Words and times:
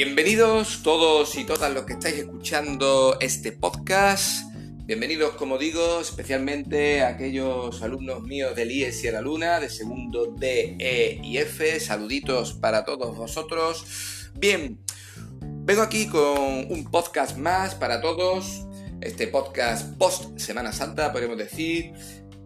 Bienvenidos 0.00 0.84
todos 0.84 1.34
y 1.34 1.42
todas 1.42 1.74
los 1.74 1.84
que 1.84 1.94
estáis 1.94 2.18
escuchando 2.18 3.16
este 3.18 3.50
podcast. 3.50 4.44
Bienvenidos, 4.84 5.32
como 5.32 5.58
digo, 5.58 6.02
especialmente 6.02 7.02
a 7.02 7.08
aquellos 7.08 7.82
alumnos 7.82 8.22
míos 8.22 8.54
del 8.54 8.70
IES 8.70 9.12
la 9.12 9.20
Luna, 9.20 9.58
de 9.58 9.68
segundo 9.68 10.36
D, 10.38 10.76
E 10.78 11.20
y 11.20 11.38
F. 11.38 11.80
Saluditos 11.80 12.52
para 12.52 12.84
todos 12.84 13.16
vosotros. 13.16 14.30
Bien, 14.34 14.78
vengo 15.40 15.82
aquí 15.82 16.06
con 16.06 16.70
un 16.70 16.88
podcast 16.92 17.36
más 17.36 17.74
para 17.74 18.00
todos. 18.00 18.68
Este 19.00 19.26
podcast 19.26 19.96
post 19.96 20.38
Semana 20.38 20.72
Santa, 20.72 21.12
podemos 21.12 21.36
decir, 21.36 21.92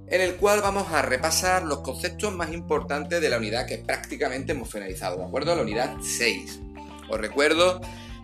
en 0.07 0.23
el 0.23 0.37
cual 0.37 0.63
vamos 0.63 0.91
a 0.91 1.03
repasar 1.03 1.65
los 1.65 1.81
conceptos 1.81 2.35
más 2.35 2.51
importantes 2.51 3.21
de 3.21 3.29
la 3.29 3.37
unidad 3.37 3.67
que 3.67 3.77
prácticamente 3.77 4.53
hemos 4.53 4.71
finalizado, 4.71 5.19
¿de 5.19 5.25
acuerdo? 5.27 5.55
La 5.55 5.61
unidad 5.61 5.99
6. 6.01 6.72
Os 7.13 7.21
recuerdo 7.21 7.79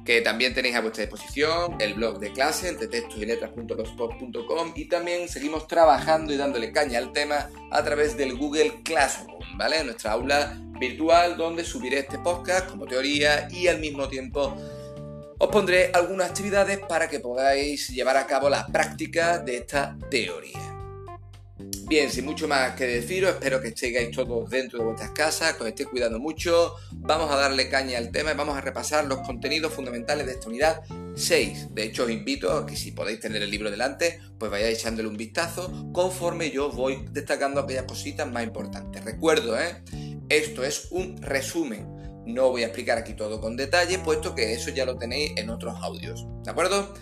que 0.06 0.22
también 0.22 0.54
tenéis 0.54 0.74
a 0.74 0.80
vuestra 0.80 1.04
disposición 1.04 1.76
el 1.78 1.92
blog 1.92 2.18
de 2.18 2.32
clase, 2.32 2.70
el 2.70 2.78
de 2.78 2.88
textos 2.88 3.18
y 3.18 3.26
letras.blogspot.com 3.26 4.72
y 4.74 4.86
también 4.86 5.28
seguimos 5.28 5.68
trabajando 5.68 6.32
y 6.32 6.38
dándole 6.38 6.72
caña 6.72 6.98
al 6.98 7.12
tema 7.12 7.50
a 7.70 7.84
través 7.84 8.16
del 8.16 8.34
Google 8.38 8.82
Classroom, 8.84 9.58
¿vale? 9.58 9.84
Nuestra 9.84 10.12
aula 10.12 10.58
virtual 10.80 11.36
donde 11.36 11.62
subiré 11.64 11.98
este 11.98 12.18
podcast 12.18 12.70
como 12.70 12.86
teoría 12.86 13.48
y 13.50 13.66
al 13.66 13.80
mismo 13.80 14.08
tiempo 14.08 14.56
os 15.36 15.48
pondré 15.50 15.90
algunas 15.92 16.30
actividades 16.30 16.78
para 16.88 17.10
que 17.10 17.20
podáis 17.20 17.90
llevar 17.90 18.16
a 18.16 18.26
cabo 18.26 18.48
la 18.48 18.66
práctica 18.68 19.38
de 19.38 19.58
esta 19.58 19.98
teoría. 20.10 20.67
Bien, 21.88 22.10
sin 22.10 22.26
mucho 22.26 22.46
más 22.46 22.74
que 22.74 22.86
deciros, 22.86 23.30
espero 23.30 23.62
que 23.62 23.68
estéis 23.68 24.10
todos 24.10 24.50
dentro 24.50 24.78
de 24.78 24.84
vuestras 24.84 25.10
casas, 25.12 25.54
que 25.54 25.62
os 25.62 25.68
estéis 25.70 25.88
cuidando 25.88 26.18
mucho. 26.18 26.74
Vamos 26.92 27.30
a 27.30 27.36
darle 27.36 27.70
caña 27.70 27.96
al 27.96 28.10
tema 28.10 28.30
y 28.30 28.36
vamos 28.36 28.58
a 28.58 28.60
repasar 28.60 29.06
los 29.06 29.20
contenidos 29.20 29.72
fundamentales 29.72 30.26
de 30.26 30.32
esta 30.32 30.48
unidad 30.48 30.82
6. 31.14 31.68
De 31.74 31.84
hecho, 31.84 32.04
os 32.04 32.10
invito 32.10 32.52
a 32.52 32.66
que 32.66 32.76
si 32.76 32.92
podéis 32.92 33.20
tener 33.20 33.40
el 33.40 33.50
libro 33.50 33.70
delante, 33.70 34.20
pues 34.38 34.50
vayáis 34.50 34.78
echándole 34.78 35.08
un 35.08 35.16
vistazo 35.16 35.90
conforme 35.94 36.50
yo 36.50 36.70
voy 36.70 37.06
destacando 37.10 37.62
aquellas 37.62 37.84
cositas 37.84 38.30
más 38.30 38.44
importantes. 38.44 39.02
Recuerdo, 39.02 39.58
¿eh? 39.58 39.82
Esto 40.28 40.64
es 40.64 40.88
un 40.90 41.16
resumen. 41.22 41.86
No 42.26 42.50
voy 42.50 42.64
a 42.64 42.66
explicar 42.66 42.98
aquí 42.98 43.14
todo 43.14 43.40
con 43.40 43.56
detalle, 43.56 43.98
puesto 44.00 44.34
que 44.34 44.52
eso 44.52 44.68
ya 44.68 44.84
lo 44.84 44.98
tenéis 44.98 45.32
en 45.36 45.48
otros 45.48 45.74
audios. 45.80 46.26
¿De 46.44 46.50
acuerdo? 46.50 46.92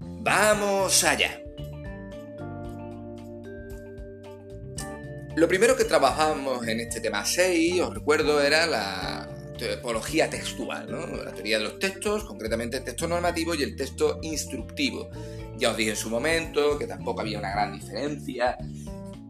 Vamos 0.00 1.04
allá. 1.04 1.42
Lo 5.36 5.46
primero 5.46 5.76
que 5.76 5.84
trabajamos 5.84 6.66
en 6.66 6.80
este 6.80 7.00
tema 7.00 7.24
6, 7.24 7.80
os 7.82 7.94
recuerdo, 7.94 8.42
era 8.42 8.66
la 8.66 9.28
topología 9.56 10.28
textual, 10.28 10.88
la 11.24 11.32
teoría 11.32 11.58
de 11.58 11.64
los 11.64 11.78
textos, 11.78 12.24
concretamente 12.24 12.78
el 12.78 12.84
texto 12.84 13.06
normativo 13.06 13.54
y 13.54 13.62
el 13.62 13.76
texto 13.76 14.18
instructivo. 14.22 15.08
Ya 15.56 15.70
os 15.70 15.76
dije 15.76 15.90
en 15.90 15.96
su 15.96 16.10
momento 16.10 16.76
que 16.78 16.86
tampoco 16.86 17.20
había 17.20 17.38
una 17.38 17.52
gran 17.52 17.72
diferencia 17.72 18.56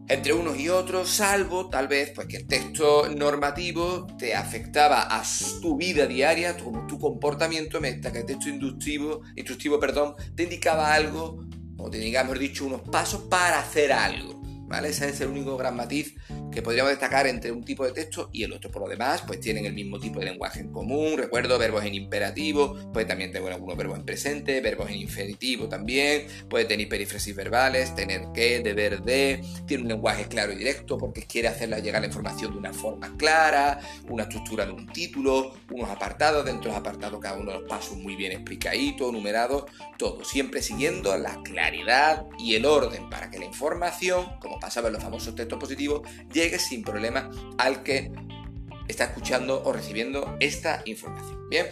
entre 0.07 0.33
unos 0.33 0.57
y 0.57 0.67
otros, 0.67 1.09
salvo 1.09 1.69
tal 1.69 1.87
vez 1.87 2.11
pues, 2.13 2.27
que 2.27 2.37
el 2.37 2.47
texto 2.47 3.07
normativo 3.07 4.07
te 4.17 4.35
afectaba 4.35 5.03
a 5.03 5.23
tu 5.61 5.77
vida 5.77 6.05
diaria, 6.07 6.57
tu, 6.57 6.85
tu 6.87 6.99
comportamiento, 6.99 7.79
mientras 7.79 8.11
que 8.11 8.19
el 8.19 8.25
texto 8.25 8.49
instructivo, 8.49 9.21
instructivo 9.35 9.79
perdón, 9.79 10.15
te 10.35 10.43
indicaba 10.43 10.93
algo, 10.93 11.45
o 11.77 11.89
te 11.89 11.99
indicaba, 11.99 12.23
mejor 12.25 12.39
dicho, 12.39 12.65
unos 12.65 12.81
pasos 12.81 13.21
para 13.29 13.59
hacer 13.59 13.93
algo. 13.93 14.40
Ese 14.79 15.09
es 15.09 15.21
el 15.21 15.27
único 15.29 15.57
gran 15.57 15.75
matiz 15.75 16.15
que 16.51 16.61
podríamos 16.61 16.91
destacar 16.91 17.27
entre 17.27 17.51
un 17.51 17.63
tipo 17.63 17.85
de 17.85 17.91
texto 17.91 18.29
y 18.33 18.43
el 18.43 18.53
otro. 18.53 18.69
Por 18.69 18.83
lo 18.83 18.89
demás, 18.89 19.23
pues 19.25 19.39
tienen 19.39 19.65
el 19.65 19.73
mismo 19.73 19.99
tipo 19.99 20.19
de 20.19 20.25
lenguaje 20.25 20.59
en 20.59 20.71
común. 20.71 21.17
Recuerdo 21.17 21.57
verbos 21.57 21.85
en 21.85 21.95
imperativo, 21.95 22.91
puede 22.91 23.05
también 23.05 23.31
tener 23.31 23.51
algunos 23.51 23.77
verbos 23.77 23.97
en 23.97 24.05
presente, 24.05 24.61
verbos 24.61 24.89
en 24.89 24.97
infinitivo 24.97 25.67
también, 25.67 26.27
puede 26.49 26.65
tener 26.65 26.87
perífrasis 26.89 27.35
verbales, 27.35 27.95
tener 27.95 28.27
que, 28.33 28.59
deber 28.59 29.01
de, 29.01 29.41
tiene 29.65 29.83
un 29.83 29.89
lenguaje 29.89 30.25
claro 30.25 30.51
y 30.51 30.55
directo 30.55 30.97
porque 30.97 31.23
quiere 31.23 31.47
hacerla 31.47 31.79
llegar 31.79 32.01
la 32.01 32.07
información 32.07 32.51
de 32.51 32.57
una 32.57 32.73
forma 32.73 33.15
clara, 33.17 33.79
una 34.09 34.23
estructura 34.23 34.65
de 34.65 34.71
un 34.71 34.87
título, 34.87 35.53
unos 35.71 35.89
apartados, 35.89 36.45
dentro 36.45 36.63
de 36.63 36.69
los 36.69 36.77
apartados 36.77 37.19
cada 37.19 37.37
uno 37.37 37.51
de 37.51 37.59
los 37.59 37.69
pasos 37.69 37.97
muy 37.97 38.15
bien 38.15 38.31
explicadito, 38.31 39.11
numerado, 39.11 39.67
todo, 39.97 40.23
siempre 40.23 40.61
siguiendo 40.61 41.15
la 41.17 41.41
claridad 41.43 42.25
y 42.39 42.55
el 42.55 42.65
orden 42.65 43.09
para 43.09 43.29
que 43.29 43.39
la 43.39 43.45
información, 43.45 44.25
como 44.39 44.59
pasaba 44.59 44.87
en 44.87 44.93
los 44.93 45.03
famosos 45.03 45.35
textos 45.35 45.59
positivos, 45.59 46.01
llegue 46.31 46.40
sin 46.59 46.83
problema 46.83 47.29
al 47.57 47.83
que 47.83 48.11
está 48.87 49.05
escuchando 49.05 49.63
o 49.63 49.73
recibiendo 49.73 50.37
esta 50.39 50.81
información. 50.85 51.49
Bien. 51.49 51.67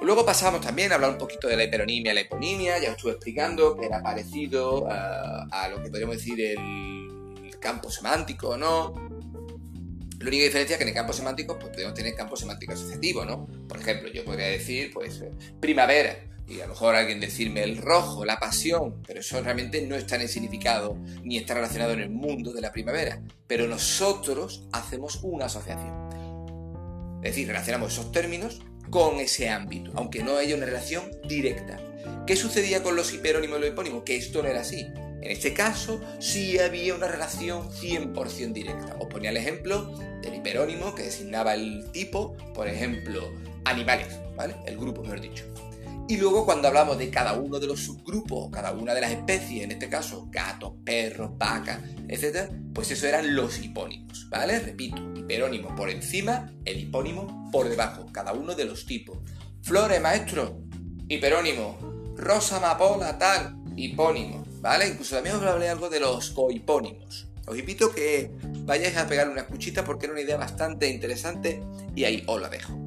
Luego 0.00 0.26
pasamos 0.26 0.60
también 0.60 0.90
a 0.90 0.96
hablar 0.96 1.10
un 1.10 1.18
poquito 1.18 1.46
de 1.46 1.56
la 1.56 1.64
hiperonimia 1.64 2.10
y 2.10 2.14
la 2.14 2.20
hiponimia. 2.22 2.78
Ya 2.78 2.88
os 2.88 2.96
estuve 2.96 3.12
explicando 3.12 3.76
que 3.76 3.86
era 3.86 4.02
parecido 4.02 4.90
a, 4.90 5.44
a 5.44 5.68
lo 5.68 5.80
que 5.82 5.90
podríamos 5.90 6.16
decir 6.16 6.40
el 6.40 7.56
campo 7.60 7.88
semántico, 7.90 8.56
¿no? 8.56 8.94
La 10.18 10.28
única 10.28 10.44
diferencia 10.44 10.74
es 10.74 10.78
que 10.78 10.84
en 10.84 10.88
el 10.88 10.94
campo 10.94 11.12
semántico 11.12 11.58
pues, 11.58 11.72
podemos 11.72 11.94
tener 11.94 12.14
campo 12.14 12.36
semántico 12.36 12.72
asociativo, 12.72 13.24
¿no? 13.24 13.46
Por 13.68 13.78
ejemplo, 13.78 14.08
yo 14.12 14.24
podría 14.24 14.46
decir, 14.46 14.92
pues, 14.92 15.20
eh, 15.20 15.30
primavera 15.60 16.16
y 16.52 16.60
a 16.60 16.66
lo 16.66 16.74
mejor 16.74 16.94
alguien 16.94 17.20
decirme 17.20 17.62
el 17.62 17.78
rojo, 17.78 18.24
la 18.24 18.38
pasión, 18.38 19.02
pero 19.06 19.20
eso 19.20 19.40
realmente 19.42 19.84
no 19.86 19.96
está 19.96 20.16
en 20.16 20.22
el 20.22 20.28
significado 20.28 20.96
ni 21.22 21.38
está 21.38 21.54
relacionado 21.54 21.92
en 21.92 22.00
el 22.00 22.10
mundo 22.10 22.52
de 22.52 22.60
la 22.60 22.72
primavera. 22.72 23.22
Pero 23.46 23.66
nosotros 23.66 24.64
hacemos 24.72 25.20
una 25.22 25.46
asociación. 25.46 26.10
Es 27.22 27.30
decir, 27.30 27.46
relacionamos 27.48 27.92
esos 27.92 28.12
términos 28.12 28.60
con 28.90 29.20
ese 29.20 29.48
ámbito, 29.48 29.92
aunque 29.94 30.22
no 30.22 30.36
haya 30.36 30.56
una 30.56 30.66
relación 30.66 31.04
directa. 31.26 31.78
¿Qué 32.26 32.36
sucedía 32.36 32.82
con 32.82 32.96
los 32.96 33.12
hiperónimos 33.14 33.58
y 33.58 33.60
los 33.62 33.70
hipónimos? 33.70 34.02
Que 34.02 34.16
esto 34.16 34.42
no 34.42 34.48
era 34.48 34.60
así. 34.60 34.86
En 35.22 35.30
este 35.30 35.54
caso, 35.54 36.00
sí 36.18 36.58
había 36.58 36.94
una 36.94 37.06
relación 37.06 37.70
100% 37.70 38.52
directa. 38.52 38.96
Os 38.98 39.06
ponía 39.06 39.30
el 39.30 39.36
ejemplo 39.36 39.96
del 40.20 40.34
hiperónimo 40.34 40.94
que 40.94 41.04
designaba 41.04 41.54
el 41.54 41.90
tipo, 41.92 42.36
por 42.54 42.68
ejemplo, 42.68 43.32
animales, 43.64 44.08
¿vale? 44.36 44.56
El 44.66 44.76
grupo, 44.76 45.02
mejor 45.02 45.20
dicho. 45.20 45.44
Y 46.12 46.18
luego 46.18 46.44
cuando 46.44 46.68
hablamos 46.68 46.98
de 46.98 47.08
cada 47.08 47.32
uno 47.32 47.58
de 47.58 47.66
los 47.66 47.80
subgrupos, 47.80 48.50
cada 48.50 48.72
una 48.72 48.92
de 48.92 49.00
las 49.00 49.12
especies, 49.12 49.64
en 49.64 49.70
este 49.70 49.88
caso 49.88 50.28
gatos, 50.30 50.74
perros, 50.84 51.30
vacas, 51.38 51.80
etc., 52.06 52.50
pues 52.74 52.90
eso 52.90 53.06
eran 53.06 53.34
los 53.34 53.58
hipónimos, 53.58 54.28
¿vale? 54.28 54.58
Repito, 54.58 55.00
hiperónimo 55.14 55.74
por 55.74 55.88
encima, 55.88 56.52
el 56.66 56.80
hipónimo 56.80 57.48
por 57.50 57.66
debajo, 57.66 58.04
cada 58.12 58.34
uno 58.34 58.54
de 58.54 58.66
los 58.66 58.84
tipos. 58.84 59.20
Flores, 59.62 60.02
maestro, 60.02 60.60
hiperónimo. 61.08 61.78
Rosa, 62.14 62.58
amapola, 62.58 63.16
tal, 63.16 63.56
hipónimo, 63.74 64.44
¿vale? 64.60 64.88
Incluso 64.88 65.14
también 65.14 65.36
os 65.36 65.42
hablé 65.44 65.70
algo 65.70 65.88
de 65.88 66.00
los 66.00 66.30
cohipónimos. 66.32 67.28
Os 67.46 67.58
invito 67.58 67.90
que 67.90 68.32
vayáis 68.66 68.98
a 68.98 69.06
pegarle 69.06 69.32
una 69.32 69.40
escuchita 69.40 69.82
porque 69.82 70.04
era 70.04 70.12
una 70.12 70.20
idea 70.20 70.36
bastante 70.36 70.90
interesante 70.90 71.62
y 71.96 72.04
ahí 72.04 72.22
os 72.26 72.38
la 72.38 72.50
dejo. 72.50 72.81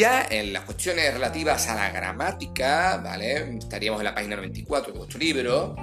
Ya 0.00 0.26
en 0.30 0.54
las 0.54 0.64
cuestiones 0.64 1.12
relativas 1.12 1.68
a 1.68 1.74
la 1.74 1.90
gramática, 1.90 3.02
¿vale? 3.04 3.58
Estaríamos 3.58 4.00
en 4.00 4.06
la 4.06 4.14
página 4.14 4.36
94 4.36 4.94
de 4.94 4.98
vuestro 4.98 5.18
libro. 5.18 5.76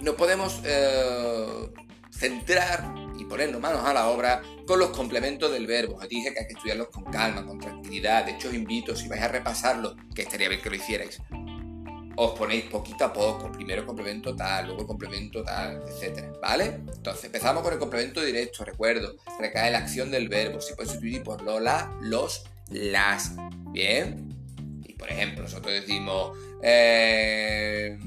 Nos 0.00 0.16
podemos 0.16 0.60
eh, 0.64 1.70
centrar 2.10 2.92
y 3.16 3.24
ponernos 3.26 3.60
manos 3.60 3.84
a 3.84 3.94
la 3.94 4.08
obra 4.08 4.42
con 4.66 4.80
los 4.80 4.88
complementos 4.88 5.52
del 5.52 5.68
verbo. 5.68 5.94
Os 5.94 6.08
dije 6.08 6.34
que 6.34 6.40
hay 6.40 6.46
que 6.48 6.54
estudiarlos 6.54 6.88
con 6.88 7.04
calma, 7.04 7.46
con 7.46 7.60
tranquilidad. 7.60 8.24
De 8.24 8.32
hecho, 8.32 8.48
os 8.48 8.54
invito, 8.54 8.96
si 8.96 9.06
vais 9.06 9.22
a 9.22 9.28
repasarlo, 9.28 9.94
que 10.12 10.22
estaría 10.22 10.48
bien 10.48 10.60
que 10.60 10.70
lo 10.70 10.74
hicierais, 10.74 11.22
os 12.16 12.32
ponéis 12.32 12.64
poquito 12.64 13.04
a 13.04 13.12
poco, 13.12 13.52
primero 13.52 13.86
complemento 13.86 14.34
tal, 14.34 14.66
luego 14.66 14.88
complemento 14.88 15.44
tal, 15.44 15.84
etcétera, 15.86 16.32
¿vale? 16.42 16.80
Entonces 16.96 17.26
empezamos 17.26 17.62
con 17.62 17.72
el 17.72 17.78
complemento 17.78 18.20
directo, 18.20 18.64
recuerdo, 18.64 19.14
recae 19.38 19.70
la 19.70 19.78
acción 19.78 20.10
del 20.10 20.28
verbo, 20.28 20.60
se 20.60 20.74
puede 20.74 20.88
sustituir 20.88 21.22
por 21.22 21.42
lo, 21.42 21.60
la, 21.60 21.96
los, 22.00 22.44
las. 22.72 23.32
Bien. 23.72 24.28
Y 24.86 24.94
por 24.94 25.10
ejemplo, 25.10 25.42
nosotros 25.42 25.72
decimos, 25.72 26.36
eh, 26.62 27.98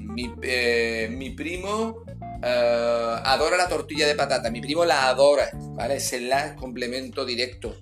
eh, 0.44 1.10
mi, 1.12 1.30
primo 1.32 2.04
eh, 2.42 3.16
adora 3.24 3.58
la 3.58 3.68
tortilla 3.68 4.08
de 4.08 4.16
patata, 4.16 4.50
mi 4.50 4.62
primo 4.62 4.86
la 4.86 5.10
adora, 5.10 5.50
¿vale? 5.76 5.96
Es 5.96 6.14
el 6.14 6.32
complemento 6.56 7.26
directo. 7.26 7.76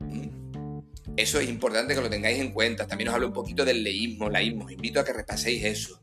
¿Mm? 0.00 0.80
Eso 1.16 1.38
es 1.38 1.48
importante 1.48 1.94
que 1.94 2.00
lo 2.00 2.08
tengáis 2.08 2.38
en 2.38 2.52
cuenta. 2.52 2.86
También 2.86 3.08
os 3.08 3.14
hablo 3.14 3.26
un 3.26 3.34
poquito 3.34 3.64
del 3.64 3.82
leísmo, 3.82 4.30
laísmo. 4.30 4.64
Os 4.64 4.72
invito 4.72 5.00
a 5.00 5.04
que 5.04 5.12
repaséis 5.12 5.64
eso. 5.64 6.00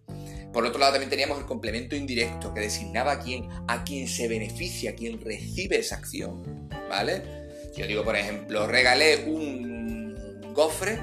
Por 0.54 0.66
otro 0.66 0.80
lado, 0.80 0.94
también 0.94 1.10
teníamos 1.10 1.40
el 1.40 1.46
complemento 1.46 1.96
indirecto 1.96 2.54
que 2.54 2.60
designaba 2.60 3.14
a 3.14 3.20
quién, 3.20 3.48
a 3.68 3.84
quién 3.84 4.08
se 4.08 4.28
beneficia, 4.28 4.92
a 4.92 4.94
quién 4.94 5.20
recibe 5.22 5.80
esa 5.80 5.96
acción. 5.96 6.70
¿Vale? 6.90 7.41
Yo 7.76 7.88
digo, 7.88 8.04
por 8.04 8.16
ejemplo, 8.16 8.68
regalé 8.68 9.26
un 9.28 10.54
gofre, 10.54 11.00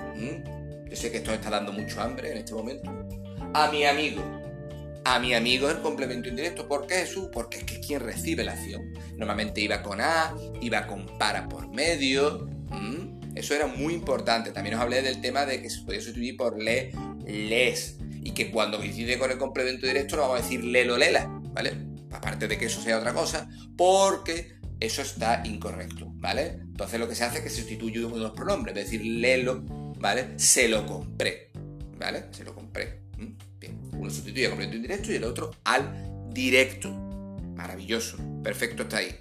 yo 0.89 0.97
sé 0.97 1.11
que 1.11 1.19
esto 1.19 1.33
está 1.33 1.51
dando 1.51 1.73
mucho 1.73 2.01
hambre 2.01 2.33
en 2.33 2.39
este 2.39 2.55
momento, 2.55 2.91
a 3.55 3.71
mi 3.71 3.85
amigo. 3.85 4.23
A 5.05 5.19
mi 5.19 5.33
amigo 5.33 5.71
el 5.71 5.79
complemento 5.79 6.29
indirecto. 6.29 6.69
¿Por 6.69 6.87
qué 6.87 6.97
Jesús? 6.97 7.29
Porque 7.33 7.59
es 7.59 7.65
que 7.65 7.81
quien 7.81 8.01
recibe 8.01 8.45
la 8.45 8.53
acción. 8.53 8.93
Normalmente 9.17 9.61
iba 9.63 9.83
con 9.83 10.03
A, 10.03 10.35
iba 10.61 10.87
con 10.87 11.07
para 11.19 11.49
por 11.49 11.69
medio. 11.69 12.47
Eso 13.35 13.55
era 13.55 13.67
muy 13.67 13.95
importante. 13.95 14.51
También 14.51 14.75
os 14.75 14.83
hablé 14.83 15.01
del 15.01 15.21
tema 15.21 15.47
de 15.47 15.63
que 15.63 15.71
se 15.71 15.81
podía 15.83 16.01
sustituir 16.01 16.37
por 16.37 16.63
le, 16.63 16.93
les. 17.27 17.97
Y 18.23 18.33
que 18.33 18.51
cuando 18.51 18.79
coincide 18.79 19.19
con 19.19 19.31
el 19.31 19.39
complemento 19.39 19.87
directo 19.87 20.17
no 20.17 20.23
vamos 20.23 20.41
a 20.41 20.43
decir 20.43 20.63
lelo, 20.63 20.99
lela, 20.99 21.27
¿vale? 21.55 21.73
Aparte 22.11 22.49
de 22.49 22.59
que 22.59 22.67
eso 22.67 22.83
sea 22.83 22.99
otra 22.99 23.15
cosa, 23.15 23.49
porque 23.77 24.58
eso 24.81 25.03
está 25.03 25.43
incorrecto, 25.45 26.07
¿vale? 26.15 26.59
Entonces 26.61 27.01
lo 27.01 27.09
que 27.09 27.15
se 27.15 27.25
hace 27.25 27.39
es 27.39 27.45
que 27.45 27.51
se 27.51 27.57
sustituye 27.57 28.05
uno 28.05 28.17
de 28.17 28.23
los 28.23 28.33
pronombres, 28.33 28.77
es 28.77 28.85
decir, 28.85 29.05
lelo, 29.05 29.63
¿vale? 29.99 30.39
Se 30.39 30.69
lo 30.69 30.87
compré, 30.87 31.51
¿vale? 31.99 32.27
Se 32.31 32.45
lo 32.45 32.55
compré. 32.55 33.01
Bien, 33.59 33.81
uno 33.93 34.09
sustituye 34.09 34.45
al 34.45 34.53
complemento 34.53 34.77
indirecto 34.77 35.13
y 35.13 35.17
el 35.17 35.25
otro 35.25 35.51
al 35.65 36.31
directo. 36.33 36.93
Maravilloso, 37.57 38.19
perfecto 38.45 38.85
está 38.85 38.99
ahí. 38.99 39.19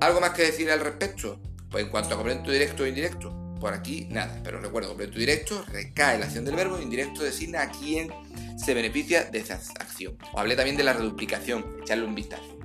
¿Algo 0.00 0.20
más 0.20 0.30
que 0.30 0.42
decir 0.42 0.70
al 0.70 0.80
respecto? 0.80 1.40
Pues 1.70 1.84
en 1.84 1.90
cuanto 1.90 2.14
a 2.14 2.16
complemento 2.16 2.50
directo 2.50 2.82
o 2.82 2.86
indirecto, 2.86 3.54
por 3.60 3.72
aquí 3.72 4.06
nada, 4.10 4.40
pero 4.42 4.60
recuerdo, 4.60 4.88
complemento 4.88 5.18
directo 5.18 5.64
recae 5.68 6.18
la 6.18 6.26
acción 6.26 6.44
del 6.44 6.56
verbo, 6.56 6.80
indirecto 6.80 7.22
designa 7.22 7.62
a 7.62 7.70
quién 7.70 8.10
se 8.58 8.74
beneficia 8.74 9.24
de 9.24 9.38
esa 9.38 9.54
acción. 9.54 10.18
Os 10.32 10.40
hablé 10.40 10.56
también 10.56 10.76
de 10.76 10.84
la 10.84 10.92
reduplicación, 10.92 11.78
echarle 11.82 12.04
un 12.04 12.14
vistazo. 12.14 12.58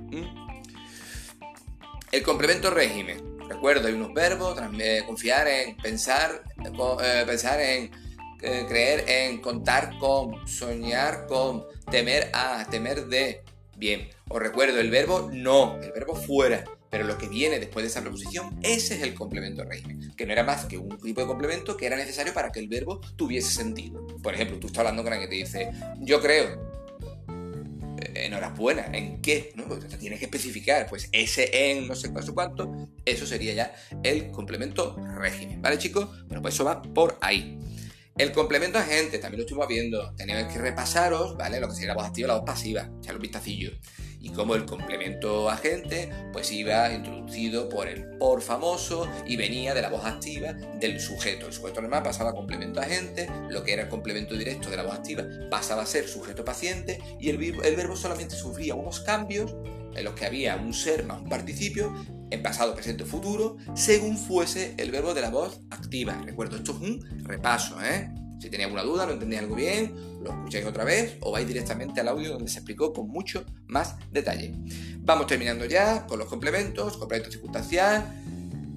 El 2.15 2.23
complemento 2.23 2.69
régimen. 2.69 3.37
Recuerdo, 3.49 3.89
hay 3.89 3.93
unos 3.93 4.13
verbos, 4.13 4.57
confiar 5.05 5.49
en, 5.49 5.75
pensar, 5.75 6.43
eh, 7.03 7.23
pensar 7.27 7.59
en, 7.59 7.91
eh, 8.41 8.65
creer 8.69 9.03
en, 9.05 9.41
contar 9.41 9.97
con, 9.99 10.47
soñar 10.47 11.27
con, 11.27 11.65
temer 11.91 12.29
a, 12.31 12.65
temer 12.69 13.07
de. 13.07 13.43
Bien, 13.75 14.07
os 14.29 14.39
recuerdo 14.39 14.79
el 14.79 14.89
verbo 14.91 15.29
no, 15.29 15.77
el 15.81 15.91
verbo 15.91 16.15
fuera. 16.15 16.63
Pero 16.89 17.03
lo 17.03 17.17
que 17.17 17.27
viene 17.27 17.59
después 17.59 17.83
de 17.83 17.89
esa 17.89 17.99
preposición, 17.99 18.57
ese 18.63 18.95
es 18.95 19.03
el 19.03 19.13
complemento 19.13 19.65
régimen, 19.65 20.13
que 20.15 20.25
no 20.25 20.31
era 20.31 20.45
más 20.45 20.63
que 20.63 20.77
un 20.77 20.97
tipo 20.97 21.19
de 21.19 21.27
complemento 21.27 21.75
que 21.75 21.85
era 21.85 21.97
necesario 21.97 22.33
para 22.33 22.49
que 22.53 22.61
el 22.61 22.69
verbo 22.69 23.01
tuviese 23.17 23.51
sentido. 23.51 24.07
Por 24.23 24.33
ejemplo, 24.33 24.57
tú 24.57 24.67
estás 24.67 24.79
hablando 24.79 25.03
con 25.03 25.11
alguien 25.11 25.29
que 25.29 25.35
te 25.35 25.43
dice, 25.43 25.71
yo 25.99 26.21
creo, 26.21 26.64
enhorabuena, 28.15 28.87
¿en 28.93 29.21
qué? 29.21 29.51
¿No? 29.55 29.65
tienes 29.99 30.19
que 30.19 30.25
especificar, 30.25 30.87
pues 30.87 31.09
ese 31.11 31.71
en 31.71 31.87
no 31.87 31.95
sé 31.95 32.11
cuánto, 32.11 32.89
eso 33.03 33.25
sería 33.25 33.53
ya 33.53 33.75
el 34.03 34.31
complemento 34.31 34.95
régimen, 35.17 35.61
¿vale 35.61 35.77
chicos? 35.77 36.09
Bueno, 36.27 36.41
pues 36.41 36.53
eso 36.53 36.63
va 36.63 36.81
por 36.81 37.17
ahí. 37.21 37.57
El 38.17 38.31
complemento 38.31 38.77
agente, 38.77 39.19
también 39.19 39.39
lo 39.39 39.45
estuvimos 39.45 39.67
viendo, 39.67 40.13
tenemos 40.15 40.51
que 40.51 40.59
repasaros, 40.59 41.35
¿vale? 41.35 41.59
Lo 41.59 41.67
que 41.67 41.73
sería 41.73 41.89
la 41.89 41.95
voz 41.95 42.05
activa 42.05 42.27
y 42.27 42.29
la 42.29 42.35
voz 42.35 42.45
pasiva, 42.45 42.89
echarle 43.01 43.17
un 43.17 43.21
vistacillo 43.23 43.71
y 44.19 44.29
como 44.29 44.55
el 44.55 44.65
complemento 44.65 45.49
agente 45.49 46.09
pues 46.31 46.51
iba 46.51 46.91
introducido 46.91 47.69
por 47.69 47.87
el 47.87 48.05
por 48.17 48.41
famoso 48.41 49.07
y 49.25 49.35
venía 49.35 49.73
de 49.73 49.81
la 49.81 49.89
voz 49.89 50.05
activa 50.05 50.53
del 50.53 50.99
sujeto. 50.99 51.47
El 51.47 51.53
sujeto 51.53 51.81
normal 51.81 52.03
pasaba 52.03 52.31
a 52.31 52.33
complemento 52.33 52.79
agente, 52.79 53.29
lo 53.49 53.63
que 53.63 53.73
era 53.73 53.83
el 53.83 53.89
complemento 53.89 54.35
directo 54.35 54.69
de 54.69 54.77
la 54.77 54.83
voz 54.83 54.93
activa 54.93 55.23
pasaba 55.49 55.83
a 55.83 55.85
ser 55.85 56.07
sujeto 56.07 56.43
paciente 56.43 56.99
y 57.19 57.29
el, 57.29 57.41
el 57.41 57.75
verbo 57.75 57.95
solamente 57.95 58.35
sufría 58.35 58.75
unos 58.75 58.99
cambios 59.01 59.55
en 59.95 60.03
los 60.03 60.13
que 60.13 60.25
había 60.25 60.55
un 60.57 60.73
ser 60.73 61.05
más 61.05 61.21
un 61.21 61.29
participio 61.29 61.93
en 62.31 62.41
pasado, 62.41 62.73
presente 62.73 63.03
o 63.03 63.05
futuro, 63.05 63.57
según 63.75 64.17
fuese 64.17 64.73
el 64.77 64.91
verbo 64.91 65.13
de 65.13 65.21
la 65.21 65.29
voz 65.29 65.61
activa. 65.69 66.19
Recuerdo, 66.25 66.57
esto 66.57 66.71
es 66.71 66.79
un 66.79 67.23
repaso, 67.23 67.77
¿eh? 67.81 68.11
Si 68.39 68.49
tenéis 68.49 68.65
alguna 68.65 68.83
duda, 68.83 69.05
no 69.05 69.13
entendéis 69.13 69.41
algo 69.41 69.55
bien, 69.55 69.93
lo 70.23 70.31
escucháis 70.31 70.65
otra 70.65 70.83
vez 70.83 71.17
o 71.21 71.31
vais 71.31 71.47
directamente 71.47 72.01
al 72.01 72.07
audio 72.09 72.31
donde 72.31 72.49
se 72.49 72.59
explicó 72.59 72.93
con 72.93 73.07
mucho 73.07 73.45
más 73.67 73.95
detalle. 74.11 74.53
Vamos 74.99 75.27
terminando 75.27 75.65
ya 75.65 76.05
con 76.05 76.19
los 76.19 76.27
complementos, 76.27 76.97
complemento 76.97 77.31
circunstancial, 77.31 78.05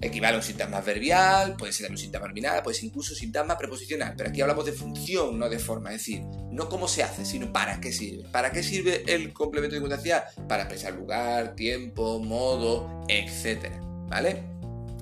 equivale 0.00 0.34
a 0.34 0.38
un 0.38 0.44
sintagma 0.44 0.80
verbial, 0.80 1.56
puede 1.56 1.72
ser 1.72 1.90
un 1.90 1.98
sintagma 1.98 2.28
nominal, 2.28 2.62
puede 2.62 2.76
ser 2.76 2.84
incluso 2.86 3.14
sintagma 3.14 3.58
preposicional, 3.58 4.14
pero 4.16 4.30
aquí 4.30 4.40
hablamos 4.40 4.64
de 4.64 4.72
función, 4.72 5.38
no 5.38 5.48
de 5.48 5.58
forma, 5.58 5.90
es 5.90 5.98
decir, 5.98 6.22
no 6.50 6.68
cómo 6.68 6.86
se 6.86 7.02
hace, 7.02 7.24
sino 7.24 7.52
para 7.52 7.80
qué 7.80 7.92
sirve. 7.92 8.28
¿Para 8.30 8.50
qué 8.52 8.62
sirve 8.62 9.02
el 9.06 9.32
complemento 9.32 9.74
circunstancial? 9.74 10.24
Para 10.48 10.64
expresar 10.64 10.94
lugar, 10.94 11.54
tiempo, 11.54 12.20
modo, 12.20 13.04
etc. 13.08 13.72
¿Vale? 14.08 14.44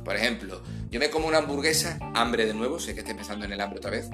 Por 0.04 0.16
ejemplo, 0.16 0.62
yo 0.90 1.00
me 1.00 1.10
como 1.10 1.26
una 1.26 1.38
hamburguesa, 1.38 1.98
hambre 2.14 2.46
de 2.46 2.54
nuevo, 2.54 2.78
sé 2.78 2.94
que 2.94 3.00
estoy 3.00 3.14
pensando 3.14 3.44
en 3.44 3.52
el 3.52 3.60
hambre 3.60 3.78
otra 3.78 3.90
vez, 3.90 4.08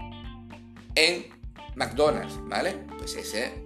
en 0.95 1.27
McDonald's, 1.75 2.39
¿vale? 2.49 2.77
Pues 2.99 3.17
ese, 3.17 3.65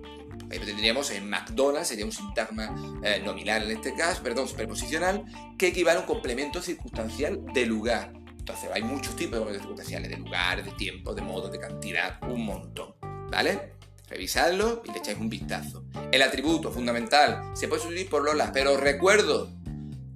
ahí 0.51 0.59
tendríamos 0.59 1.11
en 1.11 1.29
McDonald's, 1.29 1.89
sería 1.89 2.05
un 2.05 2.13
sintagma 2.13 2.75
eh, 3.03 3.23
nominal 3.25 3.65
en 3.65 3.77
este 3.77 3.95
caso, 3.95 4.23
perdón, 4.23 4.49
superposicional, 4.49 5.25
que 5.59 5.69
equivale 5.69 5.99
a 5.99 6.01
un 6.01 6.07
complemento 6.07 6.63
circunstancial 6.63 7.45
de 7.53 7.67
lugar. 7.67 8.13
Entonces 8.39 8.71
hay 8.73 8.83
muchos 8.83 9.17
tipos 9.17 9.33
de 9.33 9.39
complementos 9.39 9.63
circunstanciales, 9.63 10.11
de 10.11 10.17
lugar, 10.19 10.65
de 10.65 10.71
tiempo, 10.73 11.15
de 11.15 11.23
modo, 11.23 11.49
de 11.49 11.59
cantidad, 11.59 12.21
un 12.29 12.45
montón, 12.45 12.95
¿vale? 13.29 13.73
Revisadlo 14.09 14.83
y 14.85 14.93
le 14.93 14.99
echáis 14.99 15.19
un 15.19 15.29
vistazo. 15.29 15.85
El 16.13 16.23
atributo 16.23 16.71
fundamental 16.71 17.51
se 17.55 17.67
puede 17.67 17.83
sustituir 17.83 18.09
por 18.09 18.25
Lola, 18.25 18.53
pero 18.53 18.77
recuerdo, 18.77 19.51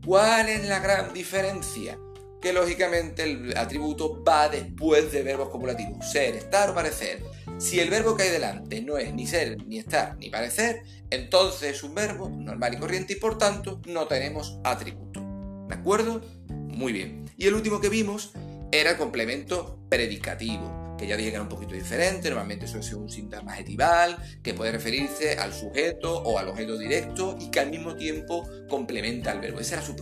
¿cuál 0.05 0.49
es 0.49 0.65
la 0.69 0.79
gran 0.79 1.13
diferencia? 1.13 1.99
Que 2.41 2.53
lógicamente 2.53 3.25
el 3.25 3.57
atributo 3.57 4.23
va 4.25 4.49
después 4.49 5.13
de 5.13 5.23
verbos 5.23 5.51
copulativos, 5.51 6.11
ser, 6.11 6.37
estar 6.37 6.71
o 6.71 6.75
parecer. 6.75 7.23
Si 7.59 7.79
el 7.79 7.91
verbo 7.91 8.17
que 8.17 8.23
hay 8.25 8.31
delante 8.31 8.81
no 8.81 8.97
es 8.97 9.13
ni 9.13 9.27
ser, 9.27 9.63
ni 9.67 9.79
estar, 9.79 10.17
ni 10.17 10.31
parecer, 10.31 10.83
entonces 11.11 11.77
es 11.77 11.83
un 11.83 11.95
verbo 11.95 12.31
normal 12.31 12.75
y 12.75 12.79
corriente 12.79 13.13
y 13.13 13.17
por 13.17 13.37
tanto 13.37 13.83
no 13.87 14.07
tenemos 14.07 14.59
atributo. 14.65 15.21
¿De 15.69 15.75
acuerdo? 15.75 16.23
Muy 16.49 16.93
bien. 16.93 17.27
Y 17.37 17.47
el 17.47 17.55
último 17.55 17.81
que 17.81 17.91
vimos 17.91 18.33
era 18.73 18.93
el 18.93 18.97
complemento 18.97 19.79
predicativo, 19.91 20.97
que 20.97 21.07
ya 21.07 21.17
dije 21.17 21.31
que 21.31 21.35
era 21.35 21.43
un 21.43 21.49
poquito 21.49 21.75
diferente, 21.75 22.31
normalmente 22.31 22.67
suele 22.67 22.85
ser 22.85 22.97
un 22.97 23.11
sintagma 23.11 23.53
adjetival, 23.53 24.17
que 24.43 24.55
puede 24.55 24.73
referirse 24.73 25.37
al 25.37 25.53
sujeto 25.53 26.23
o 26.23 26.39
al 26.39 26.49
objeto 26.49 26.79
directo 26.79 27.37
y 27.41 27.51
que 27.51 27.61
al 27.61 27.71
mismo 27.71 27.97
tiempo 27.97 28.49
complementa 28.69 29.33
al 29.33 29.41
verbo. 29.41 29.61
Esa 29.61 29.77
era 29.77 29.85
su, 29.85 29.95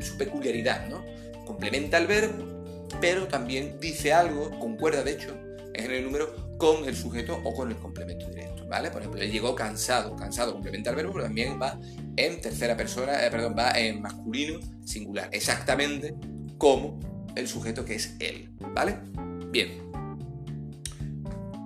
su 0.00 0.16
peculiaridad, 0.16 0.88
¿no? 0.88 1.04
Complementa 1.46 1.96
el 1.96 2.06
verbo, 2.06 2.44
pero 3.00 3.26
también 3.26 3.78
dice 3.80 4.12
algo, 4.12 4.50
concuerda 4.58 5.02
de 5.02 5.12
hecho, 5.12 5.34
en 5.72 5.90
el 5.90 6.04
número 6.04 6.56
con 6.58 6.84
el 6.84 6.96
sujeto 6.96 7.40
o 7.44 7.54
con 7.54 7.70
el 7.70 7.76
complemento 7.76 8.28
directo, 8.28 8.66
¿vale? 8.66 8.90
Por 8.90 9.02
ejemplo, 9.02 9.20
él 9.20 9.30
llegó 9.30 9.54
cansado, 9.54 10.16
cansado 10.16 10.52
complementa 10.54 10.90
el 10.90 10.96
verbo, 10.96 11.12
pero 11.12 11.24
también 11.24 11.60
va 11.60 11.78
en 12.16 12.40
tercera 12.40 12.76
persona, 12.76 13.24
eh, 13.24 13.30
perdón, 13.30 13.54
va 13.58 13.70
en 13.72 14.00
masculino 14.00 14.60
singular, 14.84 15.28
exactamente 15.32 16.14
como 16.58 16.98
el 17.34 17.46
sujeto 17.46 17.84
que 17.84 17.96
es 17.96 18.16
él, 18.20 18.50
¿vale? 18.74 18.98
Bien. 19.50 19.86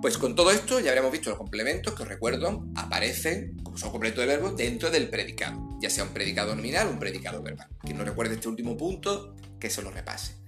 Pues 0.02 0.16
con 0.16 0.34
todo 0.34 0.50
esto 0.50 0.80
ya 0.80 0.90
habremos 0.90 1.12
visto 1.12 1.28
los 1.28 1.38
complementos 1.38 1.94
que 1.94 2.02
os 2.02 2.08
recuerdo 2.08 2.66
aparecen 2.74 3.54
como 3.62 3.76
son 3.76 3.90
complementos 3.90 4.26
de 4.26 4.34
verbo 4.34 4.50
dentro 4.52 4.90
del 4.90 5.08
predicado, 5.08 5.78
ya 5.80 5.90
sea 5.90 6.04
un 6.04 6.10
predicado 6.10 6.56
nominal 6.56 6.88
o 6.88 6.90
un 6.90 6.98
predicado 6.98 7.42
verbal. 7.42 7.68
Quien 7.82 7.98
no 7.98 8.04
recuerde 8.04 8.34
este 8.34 8.48
último 8.48 8.76
punto, 8.76 9.36
que 9.60 9.70
se 9.70 9.82
lo 9.82 9.90
repase. 9.90 10.40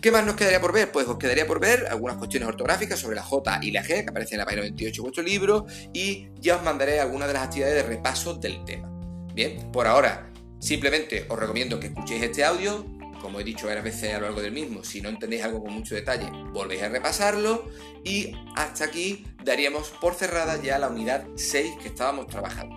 ¿Qué 0.00 0.12
más 0.12 0.24
nos 0.24 0.36
quedaría 0.36 0.60
por 0.60 0.72
ver? 0.72 0.92
Pues 0.92 1.08
os 1.08 1.18
quedaría 1.18 1.46
por 1.46 1.58
ver 1.58 1.86
algunas 1.90 2.16
cuestiones 2.18 2.48
ortográficas 2.48 3.00
sobre 3.00 3.16
la 3.16 3.22
J 3.22 3.58
y 3.62 3.72
la 3.72 3.82
G 3.82 4.04
que 4.04 4.10
aparecen 4.10 4.34
en 4.34 4.38
la 4.38 4.44
página 4.44 4.62
28 4.62 4.94
de 4.94 5.02
vuestro 5.02 5.24
libro 5.24 5.66
y 5.92 6.28
ya 6.36 6.56
os 6.56 6.62
mandaré 6.62 7.00
algunas 7.00 7.26
de 7.26 7.34
las 7.34 7.42
actividades 7.44 7.74
de 7.74 7.82
repaso 7.82 8.34
del 8.34 8.64
tema. 8.64 8.88
Bien, 9.34 9.72
por 9.72 9.86
ahora 9.86 10.30
simplemente 10.60 11.26
os 11.28 11.38
recomiendo 11.38 11.80
que 11.80 11.88
escuchéis 11.88 12.22
este 12.22 12.44
audio, 12.44 12.86
como 13.20 13.40
he 13.40 13.44
dicho 13.44 13.66
varias 13.66 13.84
veces 13.84 14.14
a 14.14 14.18
lo 14.18 14.26
largo 14.26 14.40
del 14.40 14.52
mismo, 14.52 14.84
si 14.84 15.00
no 15.00 15.08
entendéis 15.08 15.42
algo 15.42 15.62
con 15.62 15.74
mucho 15.74 15.96
detalle, 15.96 16.30
volvéis 16.52 16.82
a 16.82 16.88
repasarlo 16.88 17.68
y 18.04 18.32
hasta 18.54 18.84
aquí 18.84 19.26
daríamos 19.42 19.90
por 20.00 20.14
cerrada 20.14 20.62
ya 20.62 20.78
la 20.78 20.88
unidad 20.88 21.26
6 21.34 21.76
que 21.82 21.88
estábamos 21.88 22.28
trabajando. 22.28 22.76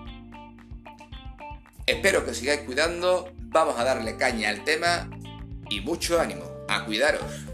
Espero 1.85 2.23
que 2.25 2.31
os 2.31 2.37
sigáis 2.37 2.61
cuidando, 2.61 3.31
vamos 3.51 3.77
a 3.77 3.83
darle 3.83 4.15
caña 4.15 4.49
al 4.49 4.63
tema 4.63 5.09
y 5.69 5.81
mucho 5.81 6.19
ánimo, 6.19 6.43
a 6.67 6.85
cuidaros. 6.85 7.50